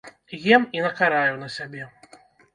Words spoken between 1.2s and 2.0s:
на сябе.